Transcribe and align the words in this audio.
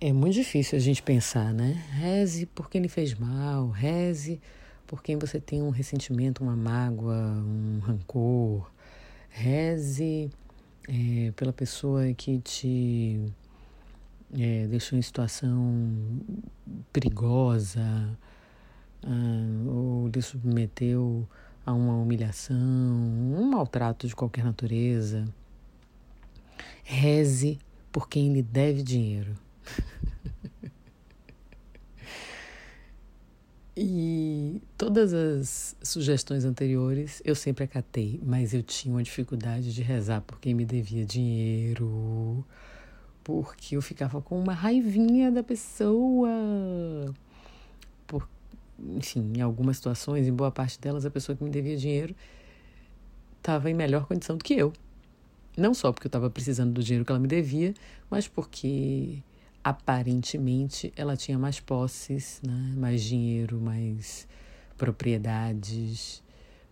É 0.00 0.12
muito 0.12 0.34
difícil 0.34 0.78
a 0.78 0.80
gente 0.80 1.02
pensar, 1.02 1.52
né? 1.52 1.72
Reze 1.90 2.46
por 2.46 2.70
quem 2.70 2.80
lhe 2.80 2.88
fez 2.88 3.14
mal, 3.14 3.68
reze 3.68 4.40
por 4.86 5.02
quem 5.02 5.18
você 5.18 5.40
tem 5.40 5.60
um 5.60 5.70
ressentimento, 5.70 6.40
uma 6.40 6.54
mágoa, 6.54 7.16
um 7.16 7.80
rancor. 7.80 8.70
Reze 9.28 10.30
é, 10.88 11.32
pela 11.32 11.52
pessoa 11.52 12.14
que 12.14 12.38
te 12.38 13.20
é, 14.38 14.68
deixou 14.68 14.96
em 14.96 15.02
situação 15.02 16.22
perigosa 16.92 18.16
ah, 19.02 19.68
ou 19.68 20.06
lhe 20.06 20.22
submeteu 20.22 21.28
a 21.66 21.72
uma 21.72 21.96
humilhação, 21.96 22.56
um 22.56 23.50
maltrato 23.50 24.06
de 24.06 24.14
qualquer 24.14 24.44
natureza. 24.44 25.24
Reze 26.84 27.58
por 27.90 28.08
quem 28.08 28.32
lhe 28.32 28.42
deve 28.42 28.80
dinheiro. 28.80 29.47
e 33.76 34.60
todas 34.76 35.12
as 35.14 35.76
sugestões 35.82 36.44
anteriores 36.44 37.22
eu 37.24 37.34
sempre 37.34 37.64
acatei, 37.64 38.20
mas 38.24 38.54
eu 38.54 38.62
tinha 38.62 38.94
uma 38.94 39.02
dificuldade 39.02 39.74
de 39.74 39.82
rezar 39.82 40.20
por 40.22 40.40
quem 40.40 40.54
me 40.54 40.64
devia 40.64 41.04
dinheiro, 41.04 42.44
porque 43.22 43.76
eu 43.76 43.82
ficava 43.82 44.20
com 44.20 44.40
uma 44.40 44.54
raivinha 44.54 45.30
da 45.30 45.42
pessoa. 45.42 46.30
Por, 48.06 48.28
enfim, 48.96 49.32
em 49.36 49.40
algumas 49.40 49.76
situações, 49.76 50.26
em 50.26 50.32
boa 50.32 50.50
parte 50.50 50.80
delas, 50.80 51.04
a 51.04 51.10
pessoa 51.10 51.36
que 51.36 51.44
me 51.44 51.50
devia 51.50 51.76
dinheiro 51.76 52.14
estava 53.38 53.70
em 53.70 53.74
melhor 53.74 54.06
condição 54.06 54.36
do 54.36 54.44
que 54.44 54.54
eu. 54.54 54.72
Não 55.56 55.74
só 55.74 55.92
porque 55.92 56.06
eu 56.06 56.08
estava 56.08 56.30
precisando 56.30 56.72
do 56.72 56.82
dinheiro 56.82 57.04
que 57.04 57.10
ela 57.10 57.18
me 57.18 57.26
devia, 57.26 57.74
mas 58.10 58.28
porque 58.28 59.22
aparentemente 59.62 60.92
ela 60.96 61.16
tinha 61.16 61.38
mais 61.38 61.60
posses, 61.60 62.40
né? 62.44 62.74
mais 62.76 63.02
dinheiro, 63.02 63.60
mais 63.60 64.26
propriedades, 64.76 66.22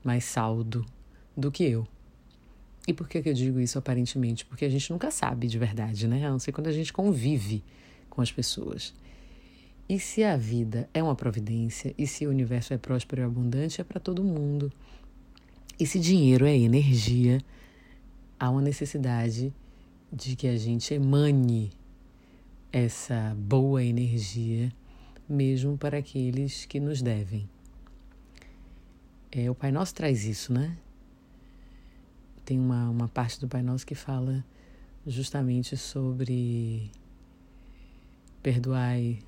mais 0.03 0.25
saldo 0.25 0.87
do 1.37 1.51
que 1.51 1.65
eu. 1.65 1.87
E 2.87 2.93
por 2.93 3.09
que, 3.09 3.19
eu 3.25 3.35
digo 3.35 3.59
isso 3.59 3.79
aparentemente? 3.79 4.45
Porque 4.47 4.65
a 4.65 4.69
gente 4.69 4.91
nunca 4.93 5.11
sabe 5.11 5.49
de 5.49 5.59
verdade, 5.59 6.07
né? 6.07 6.25
A 6.25 6.31
não 6.31 6.39
ser 6.39 6.53
quando 6.53 6.69
a 6.69 6.73
gente 6.73 6.93
convive 6.93 7.65
com 8.09 8.23
as 8.23 8.31
pessoas. 8.31 8.95
E 9.89 9.99
se 9.99 10.23
a 10.23 10.37
vida 10.37 10.89
é 10.95 11.03
uma 11.03 11.17
providência, 11.17 11.93
e 11.99 12.07
se 12.07 12.27
o 12.27 12.31
universo 12.31 12.73
é 12.73 12.79
próspero 12.79 13.23
e 13.23 13.25
abundante, 13.25 13.81
é 13.81 13.85
para 13.85 13.99
todo 13.99 14.23
mundo. 14.23 14.73
E 15.79 15.87
se 15.87 15.99
dinheiro 15.99 16.47
é 16.47 16.57
energia, 16.57 17.41
há 18.39 18.51
uma 18.51 18.63
necessidade 18.63 19.53
de 20.13 20.37
que 20.37 20.47
a 20.47 20.57
gente 20.57 20.95
emane 20.95 21.73
essa 22.73 23.35
boa 23.39 23.83
energia, 23.83 24.73
mesmo 25.29 25.77
para 25.79 25.99
aqueles 25.99 26.65
que 26.65 26.81
nos 26.81 27.01
devem. 27.03 27.49
É, 29.31 29.51
o 29.51 29.55
Pai 29.55 29.71
Nosso 29.71 29.95
traz 29.95 30.25
isso, 30.25 30.53
né? 30.53 30.77
Tem 32.45 32.59
uma, 32.59 32.89
uma 32.89 33.09
parte 33.09 33.41
do 33.41 33.49
Pai 33.49 33.63
Nosso 33.63 33.87
que 33.87 33.95
fala 33.95 34.45
justamente 35.07 35.77
sobre 35.77 36.91
perdoai, 38.43 39.21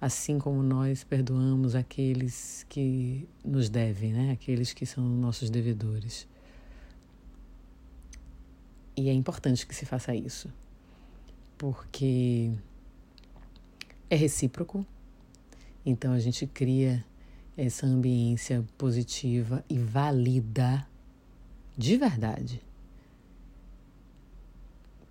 assim 0.00 0.38
como 0.38 0.62
nós 0.62 1.04
perdoamos 1.04 1.74
aqueles 1.74 2.64
que 2.68 3.28
nos 3.44 3.68
devem, 3.68 4.12
né? 4.12 4.32
Aqueles 4.32 4.72
que 4.72 4.86
são 4.86 5.04
nossos 5.04 5.50
devedores. 5.50 6.28
E 8.96 9.08
é 9.08 9.12
importante 9.12 9.66
que 9.66 9.74
se 9.74 9.86
faça 9.86 10.14
isso 10.14 10.52
porque 11.60 12.50
é 14.08 14.16
recíproco, 14.16 14.86
então 15.84 16.14
a 16.14 16.18
gente 16.18 16.46
cria 16.46 17.04
essa 17.54 17.86
ambiência 17.86 18.64
positiva 18.78 19.62
e 19.68 19.78
valida 19.78 20.86
de 21.76 21.98
verdade 21.98 22.62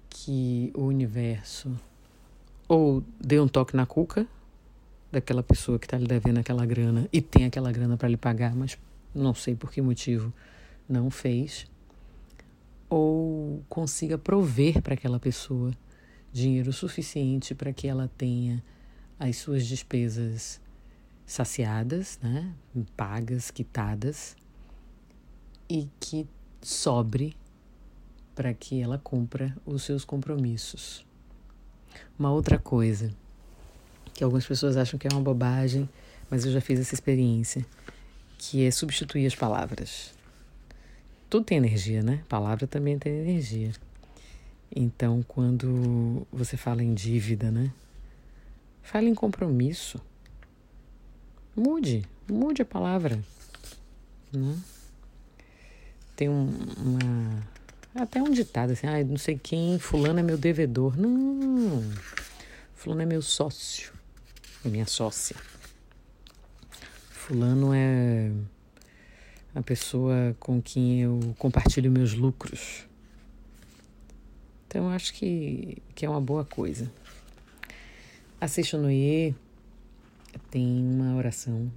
que 0.09 0.71
o 0.73 0.85
universo 0.85 1.79
ou 2.67 3.03
dê 3.21 3.39
um 3.39 3.47
toque 3.47 3.75
na 3.75 3.85
cuca 3.85 4.25
daquela 5.11 5.43
pessoa 5.43 5.77
que 5.77 5.85
está 5.85 5.99
lhe 5.99 6.07
devendo 6.07 6.39
aquela 6.39 6.65
grana 6.65 7.07
e 7.13 7.21
tem 7.21 7.45
aquela 7.45 7.71
grana 7.71 7.95
para 7.95 8.09
lhe 8.09 8.17
pagar, 8.17 8.55
mas 8.55 8.75
não 9.13 9.35
sei 9.35 9.55
por 9.55 9.71
que 9.71 9.83
motivo 9.83 10.33
não 10.87 11.11
fez, 11.11 11.67
ou 12.89 13.63
consiga 13.69 14.17
prover 14.17 14.81
para 14.81 14.95
aquela 14.95 15.19
pessoa 15.19 15.71
dinheiro 16.31 16.71
suficiente 16.71 17.55
para 17.55 17.73
que 17.73 17.87
ela 17.87 18.09
tenha 18.17 18.63
as 19.19 19.37
suas 19.37 19.65
despesas 19.65 20.61
saciadas, 21.25 22.19
né? 22.21 22.53
pagas, 22.95 23.51
quitadas, 23.51 24.35
e 25.69 25.87
que 25.99 26.27
sobre 26.61 27.35
para 28.33 28.53
que 28.53 28.81
ela 28.81 28.97
cumpra 28.97 29.55
os 29.65 29.83
seus 29.83 30.05
compromissos. 30.05 31.05
Uma 32.17 32.31
outra 32.31 32.57
coisa 32.57 33.13
que 34.13 34.23
algumas 34.23 34.45
pessoas 34.45 34.75
acham 34.75 34.99
que 34.99 35.07
é 35.07 35.11
uma 35.11 35.21
bobagem, 35.21 35.87
mas 36.29 36.45
eu 36.45 36.51
já 36.51 36.59
fiz 36.59 36.79
essa 36.79 36.93
experiência, 36.93 37.65
que 38.37 38.65
é 38.65 38.71
substituir 38.71 39.25
as 39.25 39.35
palavras. 39.35 40.13
Tudo 41.29 41.45
tem 41.45 41.57
energia, 41.57 42.01
né? 42.01 42.23
Palavra 42.27 42.65
também 42.65 42.97
tem 42.97 43.13
energia. 43.13 43.71
Então, 44.75 45.23
quando 45.27 46.27
você 46.31 46.55
fala 46.55 46.83
em 46.83 46.93
dívida, 46.93 47.49
né? 47.49 47.71
Fala 48.83 49.05
em 49.05 49.15
compromisso. 49.15 49.99
Mude, 51.55 52.05
mude 52.29 52.61
a 52.61 52.65
palavra. 52.65 53.19
Né? 54.31 54.57
Tem 56.15 56.29
um, 56.29 56.49
uma. 56.77 57.47
Até 57.95 58.21
um 58.21 58.31
ditado 58.31 58.71
assim, 58.71 58.87
ah, 58.87 59.03
não 59.03 59.17
sei 59.17 59.37
quem, 59.37 59.79
fulano 59.79 60.19
é 60.19 60.23
meu 60.23 60.37
devedor. 60.37 60.97
Não, 60.97 61.83
fulano 62.75 63.01
é 63.01 63.05
meu 63.05 63.21
sócio, 63.21 63.93
é 64.65 64.69
minha 64.69 64.85
sócia. 64.85 65.35
Fulano 67.09 67.73
é 67.73 68.31
a 69.53 69.61
pessoa 69.61 70.35
com 70.39 70.61
quem 70.61 71.01
eu 71.01 71.35
compartilho 71.37 71.91
meus 71.91 72.13
lucros. 72.13 72.88
Então, 74.69 74.87
acho 74.87 75.15
que, 75.15 75.81
que 75.95 76.05
é 76.05 76.09
uma 76.09 76.21
boa 76.21 76.45
coisa. 76.45 76.91
A 78.39 78.47
Seixonoye 78.47 79.35
tem 80.51 80.63
uma 80.63 81.15
oração 81.15 81.71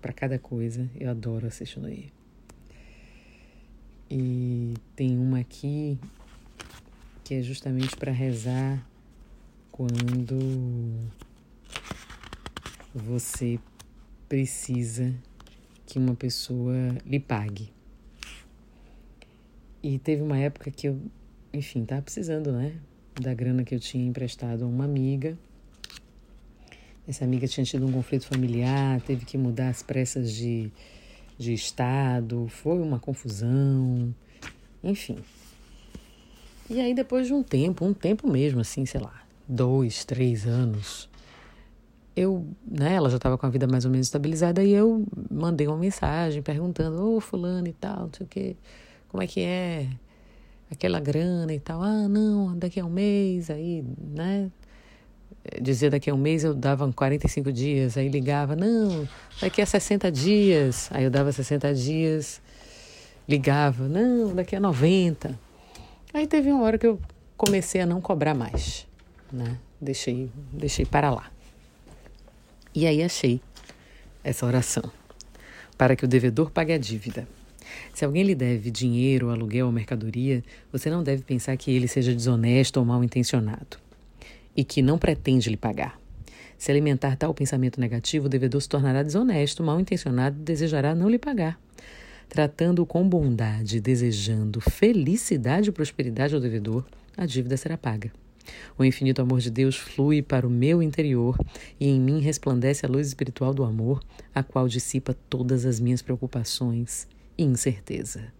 para 0.00 0.12
cada 0.12 0.40
coisa. 0.40 0.90
Eu 0.98 1.08
adoro 1.08 1.46
a 1.46 1.50
Seixonoye. 1.50 2.12
E 4.10 4.74
tem 4.96 5.16
uma 5.16 5.38
aqui 5.38 5.96
que 7.22 7.34
é 7.34 7.42
justamente 7.42 7.96
para 7.96 8.10
rezar 8.10 8.84
quando 9.70 10.98
você 12.92 13.56
precisa 14.28 15.14
que 15.86 15.96
uma 15.96 16.16
pessoa 16.16 16.74
lhe 17.06 17.20
pague. 17.20 17.72
E 19.80 19.96
teve 20.00 20.22
uma 20.22 20.38
época 20.38 20.68
que 20.72 20.88
eu 20.88 21.00
enfim, 21.52 21.84
tava 21.84 22.02
precisando, 22.02 22.52
né? 22.52 22.74
Da 23.20 23.34
grana 23.34 23.62
que 23.62 23.74
eu 23.74 23.80
tinha 23.80 24.06
emprestado 24.06 24.64
a 24.64 24.66
uma 24.66 24.84
amiga. 24.84 25.36
Essa 27.06 27.24
amiga 27.24 27.46
tinha 27.46 27.64
tido 27.64 27.86
um 27.86 27.92
conflito 27.92 28.26
familiar, 28.26 29.00
teve 29.02 29.24
que 29.24 29.36
mudar 29.36 29.68
as 29.68 29.82
pressas 29.82 30.32
de, 30.32 30.70
de 31.36 31.52
estado, 31.52 32.46
foi 32.48 32.78
uma 32.78 32.98
confusão, 32.98 34.14
enfim. 34.82 35.18
E 36.70 36.80
aí, 36.80 36.94
depois 36.94 37.26
de 37.26 37.34
um 37.34 37.42
tempo, 37.42 37.84
um 37.84 37.92
tempo 37.92 38.30
mesmo, 38.30 38.60
assim, 38.60 38.86
sei 38.86 39.00
lá, 39.00 39.22
dois, 39.48 40.04
três 40.04 40.46
anos, 40.46 41.08
eu, 42.14 42.46
né, 42.64 42.94
ela 42.94 43.10
já 43.10 43.16
estava 43.16 43.36
com 43.36 43.44
a 43.46 43.50
vida 43.50 43.66
mais 43.66 43.84
ou 43.84 43.90
menos 43.90 44.06
estabilizada, 44.06 44.62
e 44.62 44.70
eu 44.70 45.04
mandei 45.30 45.66
uma 45.66 45.76
mensagem 45.76 46.40
perguntando, 46.40 47.02
ô, 47.04 47.20
fulano 47.20 47.66
e 47.66 47.72
tal, 47.72 48.04
não 48.04 48.10
sei 48.12 48.24
o 48.24 48.28
quê, 48.28 48.56
como 49.08 49.22
é 49.22 49.26
que 49.26 49.40
é? 49.40 49.88
Aquela 50.72 51.00
grana 51.00 51.52
e 51.52 51.60
tal. 51.60 51.82
Ah, 51.82 52.08
não, 52.08 52.56
daqui 52.56 52.80
a 52.80 52.84
um 52.84 52.90
mês, 52.90 53.50
aí, 53.50 53.84
né? 53.98 54.50
Dizia 55.60 55.90
daqui 55.90 56.08
a 56.08 56.14
um 56.14 56.18
mês 56.18 56.44
eu 56.44 56.54
dava 56.54 56.90
45 56.92 57.52
dias, 57.52 57.96
aí 57.96 58.08
ligava, 58.08 58.54
não, 58.54 59.08
daqui 59.40 59.60
a 59.60 59.66
60 59.66 60.10
dias, 60.10 60.88
aí 60.92 61.02
eu 61.02 61.10
dava 61.10 61.32
60 61.32 61.74
dias, 61.74 62.40
ligava, 63.28 63.88
não, 63.88 64.34
daqui 64.34 64.54
a 64.54 64.60
90. 64.60 65.38
Aí 66.14 66.26
teve 66.26 66.52
uma 66.52 66.62
hora 66.62 66.78
que 66.78 66.86
eu 66.86 67.00
comecei 67.36 67.80
a 67.80 67.86
não 67.86 68.00
cobrar 68.00 68.34
mais, 68.34 68.86
né? 69.32 69.58
Deixei, 69.80 70.30
deixei 70.52 70.86
para 70.86 71.10
lá. 71.10 71.30
E 72.74 72.86
aí 72.86 73.02
achei 73.02 73.40
essa 74.22 74.46
oração 74.46 74.84
para 75.76 75.96
que 75.96 76.04
o 76.04 76.08
devedor 76.08 76.50
pague 76.50 76.72
a 76.72 76.78
dívida. 76.78 77.26
Se 77.94 78.04
alguém 78.04 78.22
lhe 78.22 78.34
deve 78.34 78.70
dinheiro, 78.70 79.30
aluguel 79.30 79.66
ou 79.66 79.72
mercadoria, 79.72 80.42
você 80.70 80.90
não 80.90 81.02
deve 81.02 81.22
pensar 81.22 81.56
que 81.56 81.70
ele 81.70 81.88
seja 81.88 82.14
desonesto 82.14 82.78
ou 82.78 82.86
mal 82.86 83.02
intencionado. 83.02 83.78
e 84.54 84.62
que 84.64 84.82
não 84.82 84.98
pretende 84.98 85.48
lhe 85.48 85.56
pagar. 85.56 85.98
Se 86.58 86.70
alimentar 86.70 87.16
tal 87.16 87.32
pensamento 87.34 87.80
negativo, 87.80 88.26
o 88.26 88.28
devedor 88.28 88.60
se 88.60 88.68
tornará 88.68 89.02
desonesto, 89.02 89.64
mal 89.64 89.80
intencionado 89.80 90.38
e 90.38 90.44
desejará 90.44 90.94
não 90.94 91.08
lhe 91.08 91.18
pagar. 91.18 91.58
Tratando-o 92.28 92.86
com 92.86 93.08
bondade, 93.08 93.80
desejando 93.80 94.60
felicidade 94.60 95.70
e 95.70 95.72
prosperidade 95.72 96.34
ao 96.34 96.40
devedor, 96.40 96.84
a 97.16 97.26
dívida 97.26 97.56
será 97.56 97.76
paga. 97.76 98.12
O 98.78 98.84
infinito 98.84 99.22
amor 99.22 99.40
de 99.40 99.50
Deus 99.50 99.76
flui 99.76 100.20
para 100.22 100.46
o 100.46 100.50
meu 100.50 100.82
interior 100.82 101.36
e 101.80 101.88
em 101.88 102.00
mim 102.00 102.20
resplandece 102.20 102.84
a 102.84 102.88
luz 102.88 103.06
espiritual 103.06 103.54
do 103.54 103.64
amor, 103.64 104.02
a 104.34 104.42
qual 104.42 104.68
dissipa 104.68 105.16
todas 105.28 105.64
as 105.64 105.80
minhas 105.80 106.02
preocupações 106.02 107.08
e 107.42 107.44
incerteza. 107.44 108.32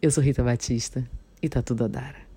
Eu 0.00 0.10
sou 0.10 0.22
Rita 0.22 0.42
Batista 0.42 1.06
e 1.42 1.48
tá 1.48 1.60
tudo 1.60 1.84
a 1.84 1.88
dar. 1.88 2.29